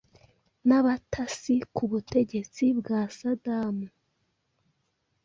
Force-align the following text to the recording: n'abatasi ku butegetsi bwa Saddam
n'abatasi 0.67 1.55
ku 1.75 1.83
butegetsi 1.91 2.63
bwa 2.79 3.01
Saddam 3.17 3.77